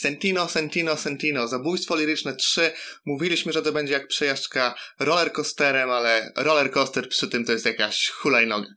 Sentino, 0.00 0.48
Sentino, 0.48 0.96
Sentino, 0.96 1.48
Zabójstwo 1.48 1.96
Liryczne 1.96 2.36
3. 2.36 2.72
Mówiliśmy, 3.04 3.52
że 3.52 3.62
to 3.62 3.72
będzie 3.72 3.92
jak 3.92 4.08
przejażdżka 4.08 4.74
rollercoasterem, 4.98 5.90
ale 5.90 6.32
rollercoaster 6.36 7.08
przy 7.08 7.28
tym 7.28 7.44
to 7.44 7.52
jest 7.52 7.66
jakaś 7.66 8.08
hulajnoga. 8.08 8.68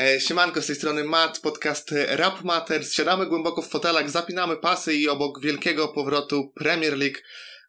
E, 0.00 0.20
siemanko, 0.20 0.62
z 0.62 0.66
tej 0.66 0.76
strony 0.76 1.04
Matt, 1.04 1.40
podcast 1.40 1.90
Rap 2.08 2.44
Matters. 2.44 2.92
Siadamy 2.92 3.26
głęboko 3.26 3.62
w 3.62 3.68
fotelach, 3.68 4.10
zapinamy 4.10 4.56
pasy 4.56 4.94
i 4.94 5.08
obok 5.08 5.40
wielkiego 5.40 5.88
powrotu 5.88 6.52
Premier 6.54 6.98
League 6.98 7.18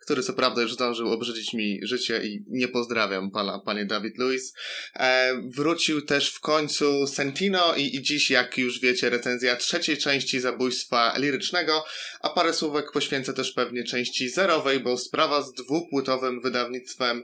który 0.02 0.24
co 0.24 0.34
prawda 0.34 0.62
już 0.62 0.74
zdążył 0.74 1.12
obrzydzić 1.12 1.54
mi 1.54 1.80
życie 1.84 2.22
i 2.24 2.44
nie 2.48 2.68
pozdrawiam 2.68 3.32
pana, 3.32 3.60
panie 3.60 3.86
David 3.86 4.18
Lewis. 4.18 4.54
E, 4.96 5.34
wrócił 5.56 6.02
też 6.02 6.30
w 6.30 6.40
końcu 6.40 7.08
Sentino 7.08 7.76
i, 7.76 7.96
i 7.96 8.02
dziś, 8.02 8.30
jak 8.30 8.58
już 8.58 8.80
wiecie, 8.80 9.10
recenzja 9.10 9.56
trzeciej 9.56 9.98
części 9.98 10.40
zabójstwa 10.40 11.14
lirycznego, 11.18 11.86
a 12.22 12.30
parę 12.30 12.54
słówek 12.54 12.92
poświęcę 12.92 13.34
też 13.34 13.52
pewnie 13.52 13.84
części 13.84 14.30
zerowej, 14.30 14.80
bo 14.80 14.98
sprawa 14.98 15.42
z 15.42 15.54
dwupłytowym 15.54 16.42
wydawnictwem 16.42 17.24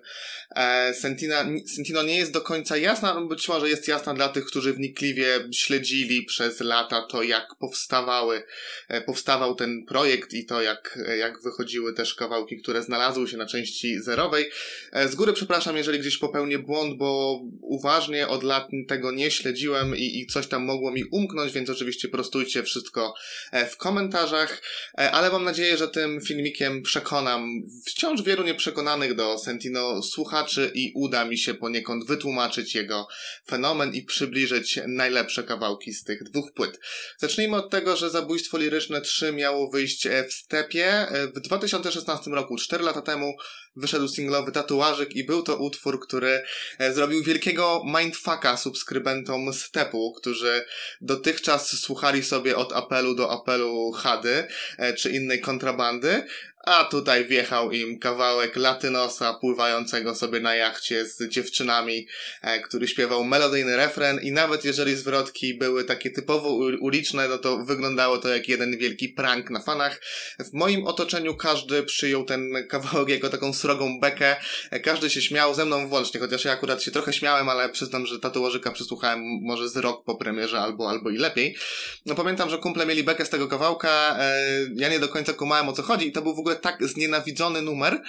e, 0.56 0.94
Sentina, 0.94 1.46
Sentino 1.76 2.04
nie 2.04 2.18
jest 2.18 2.32
do 2.32 2.42
końca 2.42 2.78
jasna, 2.78 3.22
być 3.22 3.48
może 3.48 3.70
jest 3.70 3.88
jasna 3.88 4.14
dla 4.14 4.30
tych, 4.30 4.46
którzy 4.46 4.74
wnikliwie 4.74 5.50
śledzili 5.54 6.24
przez 6.24 6.60
lata 6.60 7.02
to, 7.02 7.24
jak 7.24 7.48
powstawały, 7.60 8.44
e, 8.88 9.02
powstawał 9.02 9.56
ten 9.56 9.86
projekt 9.86 10.34
i 10.34 10.46
to, 10.46 10.62
jak, 10.62 11.00
jak 11.18 11.42
wychodziły 11.42 11.94
też 11.94 12.16
kawałki, 12.16 12.58
które 12.68 12.84
znalazły 12.84 13.28
się 13.28 13.38
na 13.38 13.46
części 13.46 14.02
zerowej. 14.02 14.50
E, 14.92 15.08
z 15.08 15.16
góry 15.16 15.34
przepraszam, 15.34 15.78
jeżeli 15.78 16.00
gdzieś 16.00 16.18
popełnię 16.18 16.60
błąd, 16.60 16.98
bo 16.98 17.42
uważnie 17.62 18.28
od 18.28 18.44
lat 18.44 18.68
tego 18.88 19.12
nie 19.12 19.32
śledziłem 19.32 19.98
i, 19.98 20.20
i 20.20 20.28
coś 20.28 20.48
tam 20.48 20.64
mogło 20.66 20.92
mi 20.92 21.04
umknąć, 21.04 21.52
więc 21.54 21.70
oczywiście 21.70 22.08
prostujcie 22.08 22.64
wszystko 22.64 23.14
e, 23.52 23.66
w 23.66 23.78
komentarzach, 23.78 24.62
e, 24.98 25.12
ale 25.12 25.30
mam 25.30 25.44
nadzieję, 25.44 25.78
że 25.78 25.88
tym 25.88 26.22
filmikiem 26.22 26.82
przekonam 26.82 27.64
wciąż 27.86 28.22
wielu 28.22 28.44
nieprzekonanych 28.44 29.16
do 29.16 29.38
Sentino 29.38 30.04
słuchaczy 30.04 30.72
i 30.74 30.92
uda 30.96 31.26
mi 31.26 31.38
się 31.38 31.54
poniekąd 31.54 32.08
wytłumaczyć 32.08 32.76
jego 32.76 33.08
fenomen 33.48 33.94
i 33.94 34.02
przybliżyć 34.02 34.80
najlepsze 34.88 35.44
kawałki 35.44 35.94
z 35.94 36.04
tych 36.04 36.24
dwóch 36.24 36.54
płyt. 36.54 36.80
Zacznijmy 37.18 37.58
od 37.58 37.70
tego, 37.70 37.96
że 37.96 38.10
Zabójstwo 38.10 38.58
Liryczne 38.58 39.02
3 39.02 39.32
miało 39.32 39.70
wyjść 39.70 40.08
w 40.30 40.34
stepie 40.34 41.08
w 41.36 41.40
2016 41.40 42.32
roku 42.32 42.57
4 42.58 42.84
lata 42.88 43.02
temu 43.02 43.30
wyszedł 43.78 44.08
singlowy 44.08 44.52
Tatuażyk 44.52 45.16
i 45.16 45.24
był 45.24 45.44
to 45.44 45.56
utwór, 45.56 46.00
który 46.00 46.44
e, 46.80 46.94
zrobił 46.94 47.24
wielkiego 47.24 47.84
mindfucka 47.86 48.58
subskrybentom 48.58 49.54
Stepu, 49.54 50.14
którzy 50.14 50.66
dotychczas 51.02 51.80
słuchali 51.80 52.24
sobie 52.24 52.58
od 52.58 52.74
apelu 52.74 53.16
do 53.16 53.32
apelu 53.32 53.92
Hady 53.92 54.48
e, 54.78 54.94
czy 54.94 55.12
innej 55.12 55.42
kontrabandy, 55.42 56.24
a 56.68 56.84
tutaj 56.84 57.26
wjechał 57.26 57.72
im 57.72 58.00
kawałek 58.00 58.56
latynosa 58.56 59.34
pływającego 59.34 60.16
sobie 60.16 60.40
na 60.40 60.56
jachcie 60.56 61.06
z 61.06 61.30
dziewczynami, 61.30 62.08
e, 62.42 62.60
który 62.60 62.88
śpiewał 62.88 63.24
melodyjny 63.24 63.78
refren 63.78 64.20
i 64.22 64.32
nawet 64.32 64.66
jeżeli 64.66 64.96
zwrotki 64.96 65.54
były 65.54 65.84
takie 65.84 66.12
typowo 66.12 66.50
uliczne, 66.80 67.28
no 67.28 67.38
to 67.38 67.58
wyglądało 67.58 68.18
to 68.18 68.30
jak 68.30 68.50
jeden 68.50 68.78
wielki 68.78 69.10
prank 69.10 69.50
na 69.50 69.60
fanach. 69.60 70.02
W 70.40 70.54
moim 70.54 70.88
otoczeniu 70.88 71.36
każdy 71.36 71.84
przyjął 71.84 72.26
ten 72.26 72.68
kawałek 72.70 73.10
jako 73.10 73.30
taką 73.30 73.54
srogą 73.68 74.00
bekę, 74.00 74.36
każdy 74.84 75.10
się 75.10 75.22
śmiał 75.22 75.54
ze 75.54 75.66
mną 75.66 75.88
włącznie, 75.88 76.20
chociaż 76.20 76.46
ja 76.46 76.52
akurat 76.52 76.84
się 76.84 76.92
trochę 76.92 77.14
śmiałem, 77.14 77.50
ale 77.50 77.70
przyznam, 77.70 78.06
że 78.06 78.20
tatuażyka 78.20 78.72
przysłuchałem 78.72 79.20
może 79.42 79.70
z 79.70 79.78
rok 79.78 80.04
po 80.04 80.16
premierze 80.16 80.60
albo, 80.60 80.90
albo 80.90 81.10
i 81.10 81.18
lepiej. 81.18 81.58
No 82.06 82.16
pamiętam, 82.16 82.50
że 82.50 82.58
kumple 82.58 82.86
mieli 82.86 83.04
bekę 83.04 83.26
z 83.26 83.30
tego 83.30 83.48
kawałka, 83.48 84.18
e, 84.20 84.40
ja 84.76 84.90
nie 84.90 85.00
do 85.00 85.08
końca 85.08 85.34
kumałem 85.34 85.70
o 85.70 85.74
co 85.74 85.84
chodzi 85.84 86.08
i 86.08 86.12
to 86.12 86.22
był 86.22 86.36
w 86.36 86.40
ogóle 86.40 86.56
tak 86.56 86.88
znienawidzony 86.88 87.62
numer, 87.62 88.02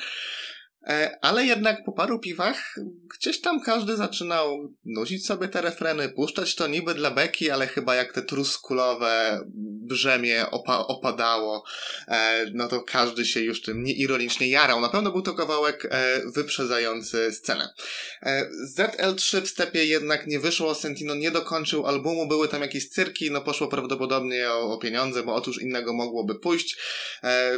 ale 1.21 1.47
jednak 1.47 1.85
po 1.85 1.93
paru 1.93 2.19
piwach 2.19 2.75
gdzieś 3.19 3.41
tam 3.41 3.61
każdy 3.61 3.97
zaczynał 3.97 4.75
nucić 4.85 5.27
sobie 5.27 5.49
te 5.49 5.61
refreny, 5.61 6.09
puszczać 6.09 6.55
to 6.55 6.67
niby 6.67 6.95
dla 6.95 7.11
beki, 7.11 7.51
ale 7.51 7.67
chyba 7.67 7.95
jak 7.95 8.13
te 8.13 8.23
truskulowe 8.23 9.41
brzemię 9.89 10.51
opa 10.51 10.79
opadało, 10.79 11.65
e, 12.09 12.47
no 12.55 12.69
to 12.69 12.83
każdy 12.83 13.25
się 13.25 13.41
już 13.41 13.63
tym 13.63 13.83
nieironicznie 13.83 14.49
jarał. 14.49 14.81
Na 14.81 14.89
pewno 14.89 15.13
był 15.13 15.23
to 15.23 15.35
kawałek 15.35 15.89
e, 15.91 16.21
wyprzedzający 16.35 17.33
scenę. 17.33 17.69
ZL3 18.77 19.41
w 19.41 19.49
stepie 19.49 19.85
jednak 19.85 20.27
nie 20.27 20.41
wyszło, 20.41 20.75
Sentino 20.75 21.15
nie 21.15 21.31
dokończył 21.31 21.87
albumu, 21.87 22.29
były 22.29 22.49
tam 22.49 22.63
jakieś 22.63 22.89
cyrki, 22.89 23.31
no 23.31 23.41
poszło 23.41 23.69
prawdopodobnie 23.69 24.51
o, 24.51 24.73
o 24.75 24.79
pieniądze, 24.79 25.23
bo 25.23 25.35
otóż 25.35 25.63
innego 25.63 25.93
mogłoby 25.93 26.35
pójść. 26.35 26.77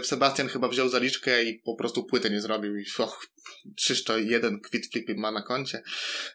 Sebastian 0.03 0.49
chyba 0.49 0.69
wziął 0.69 0.89
zaliczkę 0.89 1.45
i 1.45 1.55
po 1.55 1.75
prostu 1.75 2.05
płytę 2.05 2.31
nie 2.31 2.41
zrobił 2.41 2.77
i 2.77 2.85
och, 3.11 3.27
czyż 3.77 4.05
to 4.05 4.19
jeden 4.19 4.61
kwit 4.61 4.85
ma 5.17 5.31
na 5.31 5.43
koncie. 5.43 5.83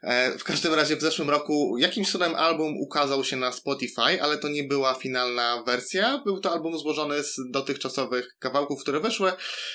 E, 0.04 0.38
w 0.38 0.44
każdym 0.44 0.74
razie 0.74 0.96
w 0.96 1.02
zeszłym 1.02 1.30
roku 1.30 1.78
jakimś 1.78 2.12
cudem 2.12 2.36
album 2.36 2.78
ukazał 2.78 3.24
się 3.24 3.38
na 3.38 3.52
Spotify, 3.52 4.22
ale 4.22 4.38
to 4.38 4.48
nie 4.48 4.64
była 4.64 4.94
finalna 4.94 5.64
wersja. 5.64 6.22
Był 6.26 6.40
to 6.40 6.52
album 6.52 6.80
złożony 6.80 7.24
z 7.24 7.36
dotychczasowych 7.52 8.36
kawałków, 8.40 8.82
które 8.82 9.00
wyszły, 9.00 9.32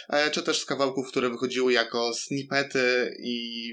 e, 0.09 0.31
czy 0.31 0.43
też 0.43 0.61
z 0.61 0.65
kawałków, 0.65 1.09
które 1.09 1.31
wychodziły 1.31 1.73
jako 1.73 2.15
snippety 2.15 3.15
i 3.23 3.71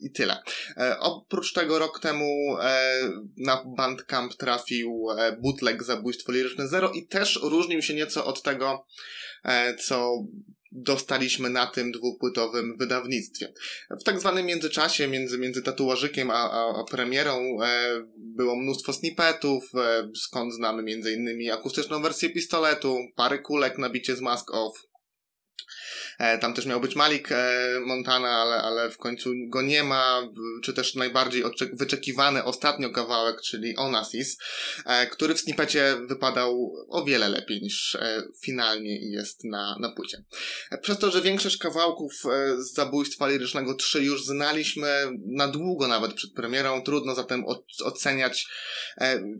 i 0.00 0.10
tyle. 0.10 0.42
E, 0.76 0.98
oprócz 1.00 1.52
tego 1.52 1.78
rok 1.78 2.00
temu 2.00 2.56
e, 2.62 3.00
na 3.36 3.64
Bandcamp 3.76 4.34
trafił 4.34 5.06
e, 5.18 5.36
bootleg 5.42 5.82
Zabójstwo 5.82 6.32
Liryczne 6.32 6.68
Zero 6.68 6.92
i 6.92 7.06
też 7.06 7.40
różnił 7.42 7.82
się 7.82 7.94
nieco 7.94 8.24
od 8.24 8.42
tego, 8.42 8.86
e, 9.44 9.74
co 9.76 10.12
dostaliśmy 10.76 11.50
na 11.50 11.66
tym 11.66 11.92
dwupłytowym 11.92 12.76
wydawnictwie. 12.76 13.52
W 14.00 14.04
tak 14.04 14.20
zwanym 14.20 14.46
międzyczasie 14.46 15.08
między, 15.08 15.38
między 15.38 15.62
tatuażykiem 15.62 16.30
a, 16.30 16.50
a, 16.50 16.80
a 16.80 16.84
premierą 16.84 17.58
e, 17.62 17.66
było 18.16 18.56
mnóstwo 18.56 18.92
snippetów, 18.92 19.64
e, 19.74 20.10
skąd 20.14 20.54
znamy 20.54 20.92
innymi 20.92 21.50
akustyczną 21.50 22.02
wersję 22.02 22.30
pistoletu, 22.30 22.98
parę 23.14 23.38
kulek 23.38 23.78
na 23.78 23.90
bicie 23.90 24.16
z 24.16 24.20
Mask 24.20 24.54
Off, 24.54 24.86
tam 26.40 26.54
też 26.54 26.66
miał 26.66 26.80
być 26.80 26.96
Malik 26.96 27.32
e, 27.32 27.36
Montana, 27.86 28.28
ale, 28.28 28.62
ale 28.62 28.90
w 28.90 28.98
końcu 28.98 29.30
go 29.48 29.62
nie 29.62 29.84
ma, 29.84 30.28
czy 30.64 30.72
też 30.72 30.94
najbardziej 30.94 31.42
wyczekiwany 31.72 32.44
ostatnio 32.44 32.90
kawałek, 32.90 33.40
czyli 33.40 33.76
Onassis, 33.76 34.38
e, 34.86 35.06
który 35.06 35.34
w 35.34 35.40
snippecie 35.40 35.96
wypadał 36.08 36.72
o 36.88 37.04
wiele 37.04 37.28
lepiej 37.28 37.62
niż 37.62 37.96
finalnie 38.44 39.10
jest 39.10 39.44
na, 39.44 39.76
na 39.80 39.92
płycie. 39.92 40.24
Przez 40.82 40.98
to, 40.98 41.10
że 41.10 41.22
większość 41.22 41.56
kawałków 41.56 42.12
z 42.58 42.74
zabójstwa 42.74 43.28
lirycznego 43.28 43.74
3 43.74 44.04
już 44.04 44.24
znaliśmy 44.24 44.88
na 45.26 45.48
długo 45.48 45.88
nawet 45.88 46.14
przed 46.14 46.32
premierą, 46.32 46.82
trudno 46.82 47.14
zatem 47.14 47.44
oceniać 47.84 48.46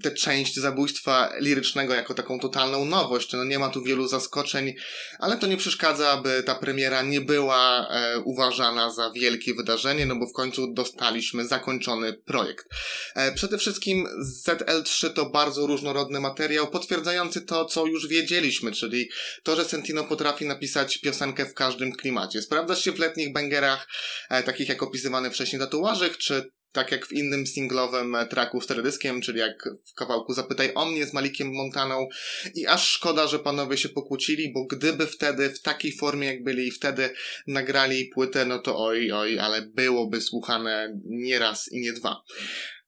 tę 0.03 0.11
część 0.11 0.57
zabójstwa 0.57 1.33
lirycznego 1.41 1.95
jako 1.95 2.15
taką 2.15 2.41
totalną 2.41 2.85
nowość. 2.85 3.33
No 3.33 3.45
nie 3.45 3.59
ma 3.59 3.69
tu 3.69 3.83
wielu 3.83 4.09
zaskoczeń, 4.09 4.75
ale 5.19 5.37
to 5.37 5.47
nie 5.47 5.57
przeszkadza, 5.57 6.11
aby 6.11 6.43
ta 6.43 6.55
premiera 6.67 7.03
nie 7.03 7.21
była 7.21 7.89
e, 7.89 8.19
uważana 8.21 8.91
za 8.91 9.11
wielkie 9.11 9.55
wydarzenie, 9.55 10.07
no 10.07 10.17
bo 10.17 10.27
w 10.27 10.33
końcu 10.33 10.73
dostaliśmy 10.73 11.47
zakończony 11.47 12.13
projekt. 12.13 12.67
E, 13.15 13.33
przede 13.33 13.59
wszystkim 13.59 14.07
ZL3 14.47 15.13
to 15.13 15.31
bardzo 15.31 15.67
różnorodny 15.67 16.21
materiał, 16.21 16.71
potwierdzający 16.71 17.41
to, 17.41 17.65
co 17.65 17.87
już 17.87 18.09
wiedzieliśmy, 18.09 18.73
czyli 18.73 19.09
to, 19.43 19.57
że 19.57 19.65
Sentino 19.65 20.05
potrafi 20.05 20.45
napisać 20.45 20.99
piosenkę 20.99 21.47
w 21.47 21.55
każdym 21.55 21.93
klimacie. 21.93 22.43
Sprawdza 22.43 22.77
się 22.77 22.93
w 22.93 22.99
letnich 22.99 23.33
bangerach, 23.33 23.89
e, 24.31 24.43
takich 24.43 24.69
jak 24.69 24.83
opisywany 24.83 25.31
wcześniej 25.31 25.61
tatuażyk, 25.61 26.17
czy 26.17 26.51
tak 26.77 26.93
jak 26.93 27.07
w 27.07 27.13
innym 27.13 27.47
singlowym 27.47 28.17
tracku 28.31 28.61
z 28.61 28.67
teledyskiem, 28.67 29.21
czyli 29.21 29.39
jak 29.39 29.69
w 29.85 29.95
kawałku 29.95 30.33
Zapytaj 30.33 30.73
o 30.75 30.85
mnie 30.85 31.07
z 31.07 31.13
Malikiem 31.13 31.55
Montaną 31.55 32.09
i 32.55 32.67
aż 32.67 32.89
szkoda, 32.89 33.27
że 33.27 33.39
panowie 33.39 33.77
się 33.77 33.89
pokłócili, 33.89 34.53
bo 34.53 34.65
gdyby 34.65 35.07
wtedy 35.07 35.51
w 35.51 35.63
takiej 35.63 35.97
formie 35.97 36.27
jak 36.27 36.43
byli 36.43 36.69
i 36.69 36.71
wtedy 36.71 37.11
nagrali 37.47 38.05
płytę, 38.05 38.45
no 38.45 38.59
to 38.59 38.79
oj, 38.79 39.13
oj, 39.13 39.39
ale 39.39 39.63
byłoby 39.63 40.21
słuchane 40.21 41.01
nie 41.05 41.39
raz 41.39 41.73
i 41.73 41.81
nie 41.81 41.93
dwa. 41.93 42.23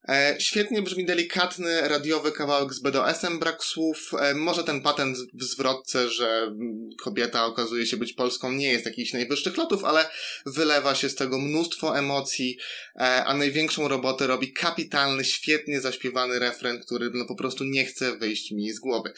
E, 0.09 0.37
świetnie 0.39 0.83
brzmi 0.83 1.05
delikatny, 1.05 1.89
radiowy 1.89 2.33
kawałek 2.33 2.75
z 2.75 2.79
BDS-em, 2.79 3.39
brak 3.39 3.65
słów. 3.65 4.11
E, 4.21 4.35
może 4.35 4.65
ten 4.65 4.83
patent 4.83 5.19
w 5.35 5.45
zwrotce, 5.45 6.11
że 6.11 6.55
kobieta 7.03 7.47
okazuje 7.47 7.87
się 7.87 7.97
być 7.97 8.13
polską, 8.13 8.53
nie 8.53 8.73
jest 8.73 8.85
jakichś 8.85 9.13
najwyższych 9.13 9.57
lotów, 9.57 9.85
ale 9.85 10.11
wylewa 10.47 10.95
się 10.95 11.09
z 11.09 11.15
tego 11.15 11.39
mnóstwo 11.39 11.99
emocji, 11.99 12.59
e, 12.97 13.25
a 13.25 13.35
największą 13.35 13.89
robotę 13.89 14.27
robi 14.27 14.53
kapitalny, 14.53 15.25
świetnie 15.25 15.81
zaśpiewany 15.81 16.39
refren, 16.39 16.81
który 16.81 17.11
no 17.15 17.25
po 17.25 17.35
prostu 17.35 17.65
nie 17.65 17.85
chce 17.85 18.17
wyjść 18.17 18.51
mi 18.51 18.73
z 18.73 18.79
głowy. 18.79 19.13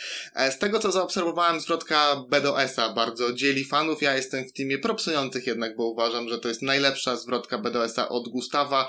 Z 0.51 0.59
tego, 0.59 0.79
co 0.79 0.93
zaobserwowałem, 0.93 1.61
zwrotka 1.61 2.25
BDS-a 2.29 2.93
bardzo 2.93 3.33
dzieli 3.33 3.65
fanów. 3.65 4.03
Ja 4.03 4.17
jestem 4.17 4.49
w 4.49 4.53
teamie 4.53 4.79
propsujących 4.79 5.47
jednak, 5.47 5.77
bo 5.77 5.85
uważam, 5.85 6.29
że 6.29 6.39
to 6.39 6.49
jest 6.49 6.63
najlepsza 6.63 7.17
zwrotka 7.17 7.59
BDS-a 7.59 8.09
od 8.09 8.29
Gustawa. 8.29 8.89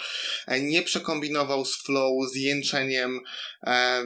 Nie 0.62 0.82
przekombinował 0.82 1.66
z 1.66 1.78
flow, 1.92 2.30
z 2.32 2.36
jęczeniem, 2.36 3.20
e, 3.64 4.04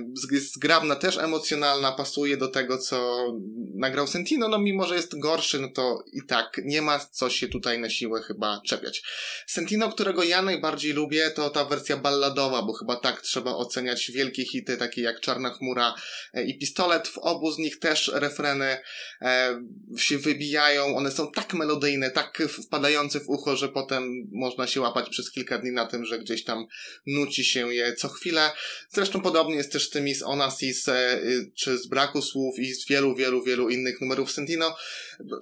zgrabna, 0.55 0.95
też 0.95 1.17
emocjonalna, 1.17 1.91
pasuje 1.91 2.37
do 2.37 2.47
tego, 2.47 2.77
co 2.77 3.27
nagrał 3.75 4.07
Sentino, 4.07 4.47
no 4.47 4.59
mimo, 4.59 4.87
że 4.87 4.95
jest 4.95 5.19
gorszy, 5.19 5.59
no 5.59 5.67
to 5.69 6.03
i 6.13 6.25
tak 6.27 6.61
nie 6.63 6.81
ma 6.81 6.99
co 6.99 7.29
się 7.29 7.47
tutaj 7.47 7.79
na 7.79 7.89
siłę 7.89 8.21
chyba 8.21 8.61
czepiać. 8.65 9.03
Sentino, 9.47 9.91
którego 9.91 10.23
ja 10.23 10.41
najbardziej 10.41 10.93
lubię, 10.93 11.31
to 11.31 11.49
ta 11.49 11.65
wersja 11.65 11.97
balladowa, 11.97 12.61
bo 12.61 12.73
chyba 12.73 12.95
tak 12.95 13.21
trzeba 13.21 13.51
oceniać 13.51 14.11
wielkie 14.11 14.45
hity, 14.45 14.77
takie 14.77 15.01
jak 15.01 15.19
Czarna 15.19 15.49
Chmura 15.49 15.95
e, 16.33 16.43
i 16.43 16.59
Pistolet. 16.59 17.07
W 17.07 17.17
obu 17.17 17.51
z 17.51 17.57
nich 17.57 17.79
też 17.79 18.11
refreny 18.13 18.77
e, 19.21 19.61
się 19.97 20.17
wybijają, 20.17 20.97
one 20.97 21.11
są 21.11 21.31
tak 21.31 21.53
melodyjne, 21.53 22.11
tak 22.11 22.43
wpadające 22.65 23.19
w 23.19 23.29
ucho, 23.29 23.55
że 23.55 23.69
potem 23.69 24.29
można 24.31 24.67
się 24.67 24.81
łapać 24.81 25.09
przez 25.09 25.31
kilka 25.31 25.57
dni 25.57 25.71
na 25.71 25.85
tym, 25.85 26.05
że 26.05 26.19
gdzieś 26.19 26.43
tam 26.43 26.65
nuci 27.07 27.43
się 27.43 27.64
je 27.71 27.93
co 27.93 28.09
chwilę. 28.09 28.51
Zresztą 28.89 29.21
podobnie 29.21 29.55
jest 29.55 29.71
też 29.71 29.87
z 29.87 29.89
tymi 29.89 30.15
z 30.15 30.23
Onassis, 30.23 30.87
e, 30.87 31.21
czy 31.55 31.77
z 31.77 31.87
Braku 31.87 32.21
Słów 32.21 32.59
i 32.59 32.73
z 32.73 32.87
wielu, 32.87 33.15
wielu, 33.15 33.43
wielu 33.43 33.69
innych 33.69 34.01
numerów 34.01 34.31
Sentino. 34.31 34.77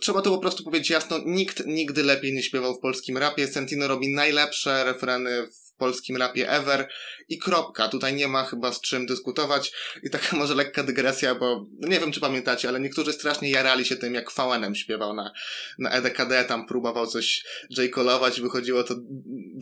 Trzeba 0.02 0.22
to 0.22 0.30
po 0.30 0.38
prostu 0.38 0.64
powiedzieć 0.64 0.90
jasno, 0.90 1.20
nikt 1.26 1.66
nigdy 1.66 2.04
lepiej 2.04 2.34
nie 2.34 2.44
śpiewał 2.44 2.76
w 2.76 2.80
polskim 2.80 3.18
rapie. 3.18 3.48
Sentino 3.48 3.88
robi 3.88 4.14
najlepsze 4.14 4.84
refreny 4.84 5.48
w 5.48 5.64
polskim 5.78 6.18
rapie 6.18 6.50
ever 6.50 6.88
i 7.30 7.38
kropka. 7.38 7.88
Tutaj 7.88 8.14
nie 8.14 8.28
ma 8.28 8.44
chyba 8.44 8.74
z 8.74 8.82
czym 8.82 9.06
dyskutować. 9.06 9.72
I 10.04 10.10
taka 10.10 10.36
może 10.38 10.56
lekka 10.56 10.84
dygresja, 10.84 11.36
bo 11.36 11.66
no 11.80 11.88
nie 11.88 12.00
wiem, 12.00 12.12
czy 12.12 12.20
pamiętacie, 12.20 12.68
ale 12.68 12.80
niektórzy 12.80 13.14
strasznie 13.14 13.50
jarali 13.50 13.86
się 13.86 13.96
tym, 13.96 14.14
jak 14.14 14.32
Fałenem 14.32 14.76
śpiewał 14.76 15.14
na, 15.14 15.32
na 15.80 15.92
EDKD, 15.92 16.44
tam 16.44 16.66
próbował 16.66 17.08
coś 17.08 17.44
j 17.70 17.96
wychodziło 18.42 18.84
to 18.84 18.96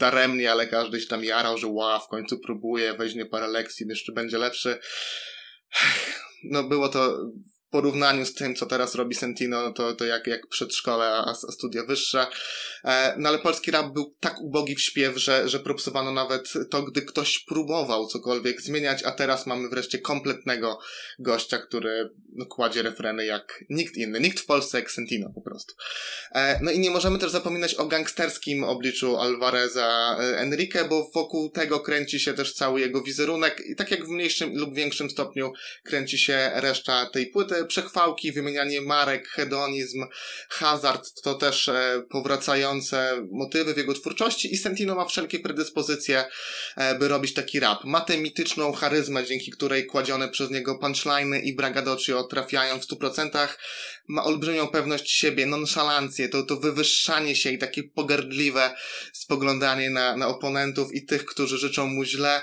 daremnie, 0.01 0.51
ale 0.51 0.67
każdy 0.67 1.01
się 1.01 1.07
tam 1.07 1.23
jarał, 1.23 1.57
że 1.57 1.67
ła, 1.67 1.99
w 1.99 2.07
końcu 2.07 2.39
próbuje, 2.39 2.93
weźmie 2.93 3.25
parę 3.25 3.47
lekcji, 3.47 3.85
jeszcze 3.89 4.11
będzie 4.11 4.37
lepszy. 4.37 4.79
No 6.43 6.63
było 6.63 6.89
to 6.89 7.17
porównaniu 7.71 8.25
z 8.25 8.33
tym, 8.33 8.55
co 8.55 8.65
teraz 8.65 8.95
robi 8.95 9.15
Sentino, 9.15 9.73
to, 9.73 9.93
to 9.93 10.05
jak, 10.05 10.27
jak 10.27 10.47
przedszkole, 10.47 11.05
a, 11.05 11.25
a 11.29 11.51
studia 11.51 11.83
wyższe. 11.85 12.27
E, 12.83 13.15
no 13.17 13.29
ale 13.29 13.39
polski 13.39 13.71
rap 13.71 13.93
był 13.93 14.15
tak 14.19 14.41
ubogi 14.41 14.75
w 14.75 14.81
śpiew, 14.81 15.17
że, 15.17 15.49
że 15.49 15.59
propsowano 15.59 16.11
nawet 16.11 16.53
to, 16.69 16.83
gdy 16.83 17.01
ktoś 17.01 17.39
próbował 17.39 18.07
cokolwiek 18.07 18.61
zmieniać, 18.61 19.03
a 19.03 19.11
teraz 19.11 19.45
mamy 19.45 19.69
wreszcie 19.69 19.99
kompletnego 19.99 20.79
gościa, 21.19 21.57
który 21.57 22.09
no, 22.33 22.45
kładzie 22.45 22.81
refreny 22.81 23.25
jak 23.25 23.63
nikt 23.69 23.97
inny. 23.97 24.19
Nikt 24.19 24.39
w 24.39 24.45
Polsce 24.45 24.79
jak 24.79 24.91
Sentino 24.91 25.29
po 25.35 25.41
prostu. 25.41 25.73
E, 26.31 26.59
no 26.63 26.71
i 26.71 26.79
nie 26.79 26.89
możemy 26.89 27.19
też 27.19 27.31
zapominać 27.31 27.75
o 27.75 27.85
gangsterskim 27.85 28.63
obliczu 28.63 29.17
Alvareza 29.17 30.17
e, 30.19 30.37
Enrique, 30.39 30.85
bo 30.89 31.11
wokół 31.13 31.49
tego 31.49 31.79
kręci 31.79 32.19
się 32.19 32.33
też 32.33 32.53
cały 32.53 32.79
jego 32.79 33.01
wizerunek 33.01 33.63
i 33.65 33.75
tak 33.75 33.91
jak 33.91 34.05
w 34.05 34.09
mniejszym 34.09 34.57
lub 34.57 34.75
większym 34.75 35.09
stopniu 35.09 35.53
kręci 35.83 36.17
się 36.17 36.51
reszta 36.53 37.05
tej 37.05 37.27
płyty, 37.27 37.60
przechwałki, 37.65 38.31
wymienianie 38.31 38.81
marek, 38.81 39.27
hedonizm, 39.27 40.05
hazard 40.49 41.21
to 41.21 41.35
też 41.35 41.69
e, 41.69 42.03
powracające 42.09 43.27
motywy 43.31 43.73
w 43.73 43.77
jego 43.77 43.93
twórczości 43.93 44.53
i 44.53 44.57
Sentino 44.57 44.95
ma 44.95 45.05
wszelkie 45.05 45.39
predyspozycje, 45.39 46.25
e, 46.77 46.95
by 46.95 47.07
robić 47.07 47.33
taki 47.33 47.59
rap. 47.59 47.83
Ma 47.83 48.01
tę 48.01 48.17
mityczną 48.17 48.71
charyzmę, 48.71 49.25
dzięki 49.25 49.51
której 49.51 49.85
kładzione 49.85 50.29
przez 50.29 50.49
niego 50.49 50.79
punchliny 50.79 51.39
i 51.39 51.55
bragadocio 51.55 52.23
trafiają 52.23 52.79
w 52.79 52.85
100%. 52.85 53.47
Ma 54.07 54.23
olbrzymią 54.23 54.67
pewność 54.67 55.11
siebie, 55.11 55.45
nonszalancję, 55.45 56.29
to, 56.29 56.43
to 56.43 56.57
wywyższanie 56.57 57.35
się 57.35 57.51
i 57.51 57.57
takie 57.57 57.83
pogardliwe 57.83 58.75
spoglądanie 59.13 59.89
na, 59.89 60.17
na 60.17 60.27
oponentów 60.27 60.93
i 60.93 61.05
tych, 61.05 61.25
którzy 61.25 61.57
życzą 61.57 61.87
mu 61.87 62.03
źle 62.03 62.41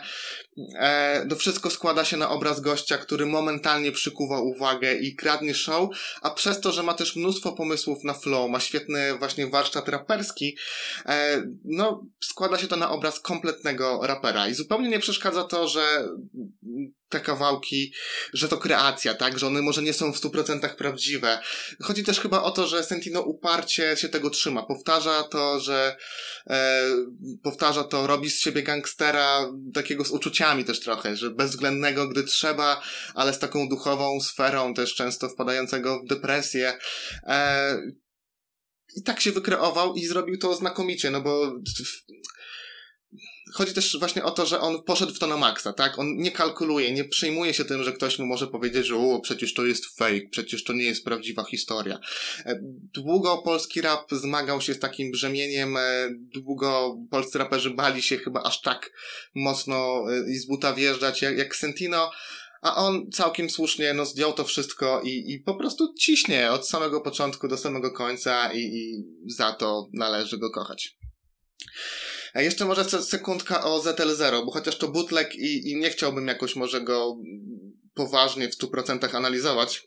e, 0.78 1.26
to 1.30 1.36
wszystko 1.36 1.70
składa 1.70 2.04
się 2.04 2.16
na 2.16 2.30
obraz 2.30 2.60
gościa, 2.60 2.98
który 2.98 3.26
momentalnie 3.26 3.92
przykuwa 3.92 4.40
uwagę 4.40 4.94
i 4.94 5.07
kradnie 5.16 5.54
show, 5.54 5.90
a 6.22 6.30
przez 6.30 6.60
to, 6.60 6.72
że 6.72 6.82
ma 6.82 6.94
też 6.94 7.16
mnóstwo 7.16 7.52
pomysłów 7.52 8.04
na 8.04 8.14
flow, 8.14 8.50
ma 8.50 8.60
świetny 8.60 9.18
właśnie 9.18 9.46
warsztat 9.46 9.88
raperski, 9.88 10.56
e, 11.06 11.42
no 11.64 12.06
składa 12.20 12.58
się 12.58 12.66
to 12.66 12.76
na 12.76 12.90
obraz 12.90 13.20
kompletnego 13.20 14.00
rapera. 14.02 14.48
I 14.48 14.54
zupełnie 14.54 14.88
nie 14.88 14.98
przeszkadza 14.98 15.44
to, 15.44 15.68
że 15.68 16.08
te 17.08 17.20
kawałki, 17.20 17.92
że 18.32 18.48
to 18.48 18.56
kreacja, 18.56 19.14
tak? 19.14 19.38
Że 19.38 19.46
one 19.46 19.62
może 19.62 19.82
nie 19.82 19.92
są 19.92 20.12
w 20.12 20.20
100% 20.20 20.76
prawdziwe. 20.76 21.38
Chodzi 21.82 22.04
też 22.04 22.20
chyba 22.20 22.42
o 22.42 22.50
to, 22.50 22.66
że 22.66 22.84
Sentino 22.84 23.20
uparcie 23.20 23.96
się 23.96 24.08
tego 24.08 24.30
trzyma. 24.30 24.62
Powtarza 24.62 25.22
to, 25.22 25.60
że 25.60 25.96
e, 26.46 26.84
powtarza 27.42 27.84
to, 27.84 28.06
robi 28.06 28.30
z 28.30 28.40
siebie 28.40 28.62
gangstera 28.62 29.50
takiego 29.74 30.04
z 30.04 30.10
uczuciami 30.10 30.64
też 30.64 30.80
trochę, 30.80 31.16
że 31.16 31.30
bezwzględnego, 31.30 32.08
gdy 32.08 32.24
trzeba, 32.24 32.82
ale 33.14 33.34
z 33.34 33.38
taką 33.38 33.68
duchową 33.68 34.20
sferą 34.20 34.74
też 34.74 34.94
często 34.94 35.28
wpadającego 35.28 36.00
w 36.02 36.06
depresję. 36.06 36.78
E, 37.22 37.78
I 38.96 39.02
tak 39.02 39.20
się 39.20 39.32
wykreował 39.32 39.94
i 39.94 40.06
zrobił 40.06 40.38
to 40.38 40.54
znakomicie, 40.54 41.10
no 41.10 41.20
bo 41.20 41.52
chodzi 43.52 43.74
też 43.74 43.96
właśnie 43.98 44.24
o 44.24 44.30
to, 44.30 44.46
że 44.46 44.60
on 44.60 44.82
poszedł 44.82 45.14
w 45.14 45.18
to 45.18 45.26
na 45.26 45.36
maksa, 45.36 45.72
tak? 45.72 45.98
On 45.98 46.16
nie 46.16 46.30
kalkuluje, 46.30 46.92
nie 46.92 47.04
przejmuje 47.04 47.54
się 47.54 47.64
tym, 47.64 47.84
że 47.84 47.92
ktoś 47.92 48.18
mu 48.18 48.26
może 48.26 48.46
powiedzieć, 48.46 48.86
że 48.86 48.96
o, 48.96 49.20
przecież 49.20 49.54
to 49.54 49.66
jest 49.66 49.86
fake, 49.96 50.28
przecież 50.30 50.64
to 50.64 50.72
nie 50.72 50.84
jest 50.84 51.04
prawdziwa 51.04 51.44
historia. 51.44 51.98
E, 52.46 52.58
długo 52.94 53.38
polski 53.38 53.80
rap 53.80 54.10
zmagał 54.12 54.60
się 54.60 54.74
z 54.74 54.78
takim 54.78 55.10
brzemieniem, 55.10 55.76
e, 55.76 56.08
długo 56.34 56.96
polscy 57.10 57.38
raperzy 57.38 57.70
bali 57.70 58.02
się 58.02 58.18
chyba 58.18 58.42
aż 58.42 58.60
tak 58.60 58.90
mocno 59.34 60.04
e, 60.10 60.30
i 60.30 60.38
z 60.38 60.46
buta 60.46 60.74
wjeżdżać 60.74 61.22
jak, 61.22 61.38
jak 61.38 61.56
Sentino, 61.56 62.10
a 62.62 62.76
on 62.76 63.10
całkiem 63.10 63.50
słusznie 63.50 63.94
no, 63.94 64.06
zdjął 64.06 64.32
to 64.32 64.44
wszystko 64.44 65.00
i, 65.04 65.32
i 65.32 65.40
po 65.40 65.54
prostu 65.54 65.94
ciśnie 65.94 66.50
od 66.50 66.68
samego 66.68 67.00
początku 67.00 67.48
do 67.48 67.56
samego 67.56 67.90
końca 67.90 68.52
i, 68.52 68.58
i 68.58 69.04
za 69.26 69.52
to 69.52 69.88
należy 69.92 70.38
go 70.38 70.50
kochać. 70.50 70.98
Jeszcze 72.34 72.64
może 72.64 72.84
sekundka 72.84 73.64
o 73.64 73.78
ZL0, 73.80 74.44
bo 74.44 74.50
chociaż 74.50 74.78
to 74.78 74.88
bootleg 74.88 75.34
i, 75.34 75.70
i 75.70 75.76
nie 75.76 75.90
chciałbym 75.90 76.26
jakoś 76.26 76.56
może 76.56 76.80
go 76.80 77.16
poważnie 77.94 78.48
w 78.48 78.58
100% 78.58 79.16
analizować, 79.16 79.82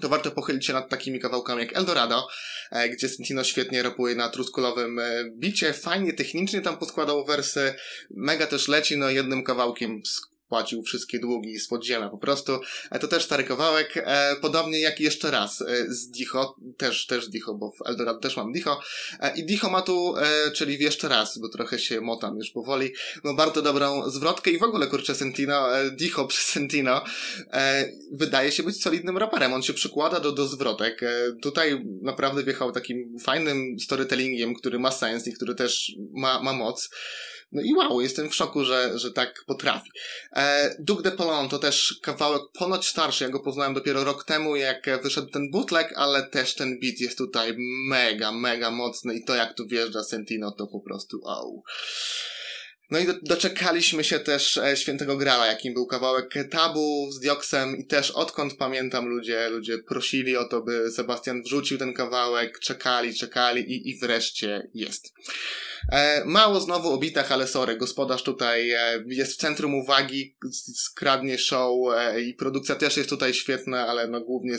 to 0.00 0.08
warto 0.08 0.30
pochylić 0.30 0.66
się 0.66 0.72
nad 0.72 0.88
takimi 0.88 1.20
kawałkami 1.20 1.60
jak 1.60 1.76
Eldorado, 1.76 2.28
e, 2.70 2.88
gdzie 2.88 3.08
Sentino 3.08 3.44
świetnie 3.44 3.82
rapuje 3.82 4.14
na 4.14 4.28
truskulowym 4.28 4.98
e, 4.98 5.24
bicie, 5.38 5.72
fajnie 5.72 6.12
technicznie 6.12 6.60
tam 6.60 6.78
poskładał 6.78 7.24
wersy, 7.24 7.74
mega 8.10 8.46
też 8.46 8.68
leci, 8.68 8.96
no 8.96 9.10
jednym 9.10 9.44
kawałkiem 9.44 10.02
płacił 10.50 10.82
wszystkie 10.82 11.18
długi 11.18 11.58
z 11.58 11.68
podziemia 11.68 12.08
po 12.08 12.18
prostu. 12.18 12.60
E, 12.90 12.98
to 12.98 13.08
też 13.08 13.24
stary 13.24 13.44
kawałek, 13.44 13.96
e, 13.96 14.36
podobnie 14.40 14.80
jak 14.80 15.00
jeszcze 15.00 15.30
raz 15.30 15.62
e, 15.62 15.66
z 15.88 16.10
Dicho, 16.10 16.56
też, 16.76 17.06
też 17.06 17.28
Dicho, 17.28 17.54
bo 17.54 17.70
w 17.70 17.88
Eldorado 17.88 18.18
też 18.18 18.36
mam 18.36 18.52
Dicho. 18.52 18.80
I 19.36 19.44
Dicho 19.44 19.70
ma 19.70 19.82
tu, 19.82 20.14
czyli 20.54 20.82
jeszcze 20.82 21.08
raz, 21.08 21.38
bo 21.38 21.48
trochę 21.48 21.78
się 21.78 22.00
motam 22.00 22.36
już 22.36 22.50
powoli, 22.50 22.92
no 23.24 23.34
bardzo 23.34 23.62
dobrą 23.62 24.10
zwrotkę 24.10 24.50
i 24.50 24.58
w 24.58 24.62
ogóle 24.62 24.86
kurczę 24.86 25.14
Sentino, 25.14 25.68
Dicho 25.92 26.26
przy 26.26 26.44
Sentino 26.44 27.04
wydaje 28.12 28.52
się 28.52 28.62
być 28.62 28.82
solidnym 28.82 29.18
raperem. 29.18 29.52
On 29.52 29.62
się 29.62 29.72
przykłada 29.72 30.20
do, 30.20 30.32
do 30.32 30.46
zwrotek. 30.46 31.00
Tutaj 31.42 31.84
naprawdę 32.02 32.42
wjechał 32.42 32.72
takim 32.72 33.18
fajnym 33.18 33.80
storytellingiem, 33.80 34.54
który 34.54 34.78
ma 34.78 34.90
sens 34.90 35.28
i 35.28 35.32
który 35.32 35.54
też 35.54 35.92
ma, 36.12 36.42
ma 36.42 36.52
moc. 36.52 36.90
No 37.52 37.62
i 37.62 37.74
wow, 37.74 38.00
jestem 38.00 38.30
w 38.30 38.34
szoku, 38.34 38.64
że, 38.64 38.98
że 38.98 39.12
tak 39.12 39.44
potrafi. 39.46 39.90
E, 40.36 40.76
Duke 40.78 41.02
de 41.02 41.10
Polon 41.10 41.48
to 41.48 41.58
też 41.58 42.00
kawałek 42.02 42.42
ponoć 42.58 42.86
starszy, 42.86 43.24
ja 43.24 43.30
go 43.30 43.40
poznałem 43.40 43.74
dopiero 43.74 44.04
rok 44.04 44.24
temu, 44.24 44.56
jak 44.56 45.02
wyszedł 45.02 45.28
ten 45.30 45.50
bootleg, 45.50 45.92
ale 45.96 46.22
też 46.22 46.54
ten 46.54 46.80
beat 46.80 47.00
jest 47.00 47.18
tutaj 47.18 47.54
mega, 47.88 48.32
mega 48.32 48.70
mocny 48.70 49.14
i 49.14 49.24
to 49.24 49.34
jak 49.34 49.54
tu 49.54 49.66
wjeżdża 49.66 50.04
Sentino 50.04 50.50
to 50.50 50.66
po 50.66 50.80
prostu 50.80 51.20
wow. 51.22 51.62
No 52.90 52.98
i 52.98 53.06
do, 53.06 53.12
doczekaliśmy 53.22 54.04
się 54.04 54.20
też 54.20 54.56
e, 54.56 54.76
Świętego 54.76 55.16
Grala, 55.16 55.46
jakim 55.46 55.74
był 55.74 55.86
kawałek 55.86 56.34
Tabu 56.50 57.12
z 57.12 57.20
Dioksem 57.20 57.76
i 57.76 57.86
też 57.86 58.10
odkąd 58.10 58.56
pamiętam 58.56 59.08
ludzie, 59.08 59.48
ludzie 59.48 59.78
prosili 59.78 60.36
o 60.36 60.44
to, 60.44 60.62
by 60.62 60.90
Sebastian 60.90 61.42
wrzucił 61.42 61.78
ten 61.78 61.94
kawałek, 61.94 62.60
czekali, 62.60 63.14
czekali 63.14 63.72
i, 63.72 63.90
i 63.90 63.98
wreszcie 63.98 64.68
jest. 64.74 65.12
E, 65.88 66.22
mało 66.24 66.60
znowu 66.60 66.92
o 66.92 66.98
bitach, 66.98 67.32
ale 67.32 67.46
sorry, 67.46 67.76
gospodarz 67.76 68.22
tutaj 68.22 68.70
e, 68.70 69.04
jest 69.06 69.32
w 69.32 69.36
centrum 69.36 69.74
uwagi, 69.74 70.36
skradnie 70.74 71.38
show 71.38 71.74
e, 71.96 72.20
i 72.20 72.34
produkcja 72.34 72.74
też 72.74 72.96
jest 72.96 73.10
tutaj 73.10 73.34
świetna, 73.34 73.86
ale 73.86 74.08
no 74.08 74.20
głównie 74.20 74.56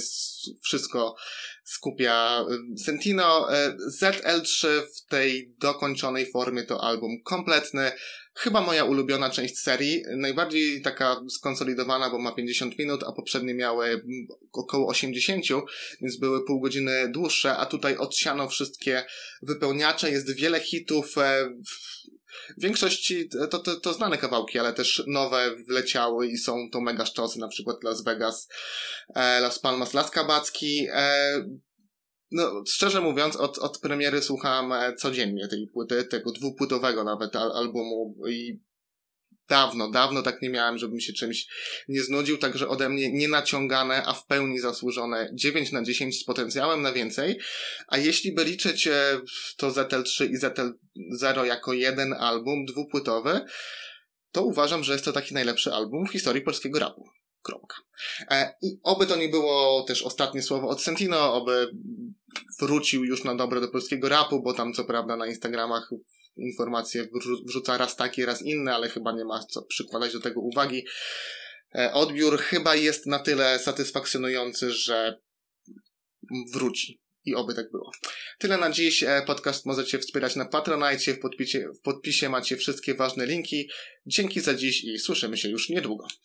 wszystko 0.62 1.16
skupia 1.64 2.46
Sentino. 2.78 3.48
ZL3 4.02 4.68
w 4.82 5.10
tej 5.10 5.54
dokończonej 5.60 6.32
formie 6.32 6.64
to 6.64 6.84
album 6.84 7.12
kompletny. 7.24 7.92
Chyba 8.34 8.62
moja 8.62 8.84
ulubiona 8.84 9.30
część 9.30 9.58
serii, 9.58 10.04
najbardziej 10.18 10.82
taka 10.82 11.22
skonsolidowana, 11.30 12.10
bo 12.10 12.20
ma 12.20 12.32
50 12.32 12.80
minut, 12.80 13.04
a 13.08 13.12
poprzednie 13.12 13.54
miały 13.54 14.04
około 14.54 14.88
80, 14.88 15.46
więc 16.02 16.20
były 16.20 16.46
pół 16.46 16.60
godziny 16.60 17.10
dłuższe, 17.10 17.58
a 17.58 17.66
tutaj 17.66 17.98
odsiano 17.98 18.50
wszystkie 18.50 19.04
wypełniacze, 19.42 20.12
jest 20.12 20.36
wiele 20.36 20.60
hitów, 20.60 21.18
e, 21.18 21.54
w 22.58 22.62
większości 22.62 23.30
to, 23.30 23.60
to, 23.60 23.80
to 23.80 23.94
znane 23.94 24.18
kawałki, 24.18 24.60
ale 24.60 24.74
też 24.74 25.04
nowe 25.08 25.56
wleciały 25.68 26.28
i 26.28 26.38
są 26.38 26.70
to 26.72 26.82
mega 26.82 27.06
szczosy, 27.06 27.40
na 27.40 27.48
przykład 27.48 27.84
Las 27.84 28.04
Vegas, 28.04 28.48
e, 29.16 29.40
Las 29.40 29.60
Palmas, 29.60 29.94
Las 29.94 30.12
Kabacki. 30.12 30.88
E, 30.94 31.34
no, 32.32 32.64
szczerze 32.68 33.02
mówiąc, 33.02 33.36
od, 33.36 33.58
od 33.58 33.80
premiery 33.80 34.22
słucham 34.22 34.74
e, 34.74 34.96
codziennie 34.96 35.48
tej 35.48 35.68
płyty, 35.68 36.04
tego 36.04 36.32
dwupłytowego 36.32 37.04
nawet 37.04 37.36
al 37.36 37.52
albumu 37.52 38.16
i 38.30 38.60
dawno, 39.52 39.90
dawno 39.90 40.22
tak 40.22 40.42
nie 40.42 40.50
miałem, 40.50 40.78
żebym 40.78 41.00
się 41.00 41.14
czymś 41.14 41.48
nie 41.88 42.04
znudził, 42.04 42.38
także 42.38 42.68
ode 42.68 42.90
mnie 42.90 43.12
nie 43.12 43.28
naciągane, 43.28 44.04
a 44.06 44.14
w 44.14 44.26
pełni 44.26 44.60
zasłużone 44.60 45.30
9 45.34 45.72
na 45.72 45.84
10 45.84 46.20
z 46.20 46.24
potencjałem 46.24 46.82
na 46.82 46.92
więcej. 46.92 47.40
A 47.88 47.98
jeśli 47.98 48.34
by 48.34 48.44
liczyć 48.44 48.90
to 49.58 49.72
ZL3 49.72 50.30
i 50.32 50.38
ZL0 50.38 51.44
jako 51.44 51.74
jeden 51.74 52.14
album 52.14 52.66
dwupłytowy, 52.66 53.42
to 54.32 54.44
uważam, 54.44 54.84
że 54.84 54.94
jest 54.94 55.06
to 55.06 55.14
taki 55.14 55.34
najlepszy 55.34 55.74
album 55.74 56.08
w 56.08 56.12
historii 56.12 56.42
polskiego 56.42 56.80
rapu. 56.80 57.06
Kropka. 57.44 57.76
E, 58.30 58.54
I 58.62 58.80
oby 58.84 59.08
to 59.08 59.16
nie 59.16 59.30
było 59.30 59.84
też 59.88 60.04
ostatnie 60.04 60.42
słowo 60.42 60.68
od 60.68 60.82
Sentino, 60.82 61.34
oby 61.34 61.72
wrócił 62.60 63.04
już 63.04 63.24
na 63.24 63.36
dobre 63.36 63.62
do 63.62 63.68
polskiego 63.68 64.10
rapu, 64.10 64.42
bo 64.44 64.54
tam 64.54 64.74
co 64.74 64.84
prawda 64.84 65.18
na 65.18 65.28
Instagramach 65.28 65.90
informacje 66.38 67.08
wrzuca 67.46 67.78
raz 67.78 67.96
takie, 67.96 68.26
raz 68.26 68.42
inne, 68.42 68.76
ale 68.76 68.90
chyba 68.90 69.12
nie 69.12 69.26
ma 69.26 69.44
co 69.44 69.62
przykładać 69.62 70.14
do 70.14 70.20
tego 70.20 70.42
uwagi. 70.42 70.86
E, 71.76 71.94
odbiór 71.94 72.40
chyba 72.40 72.76
jest 72.76 73.06
na 73.06 73.20
tyle 73.20 73.60
satysfakcjonujący, 73.60 74.72
że 74.72 75.20
wróci. 76.54 77.02
I 77.26 77.36
oby 77.36 77.54
tak 77.54 77.72
było. 77.72 77.92
Tyle 78.40 78.58
na 78.58 78.72
dziś. 78.72 79.04
E, 79.04 79.24
podcast 79.28 79.66
możecie 79.66 80.00
wspierać 80.00 80.36
na 80.36 80.46
Patronite. 80.46 81.14
W 81.14 81.20
podpisie, 81.20 81.70
w 81.80 81.82
podpisie 81.82 82.30
macie 82.30 82.58
wszystkie 82.58 82.94
ważne 82.94 83.26
linki. 83.26 83.70
Dzięki 84.06 84.40
za 84.40 84.54
dziś 84.54 84.84
i 84.84 85.00
słyszymy 85.00 85.38
się 85.38 85.50
już 85.50 85.70
niedługo. 85.70 86.08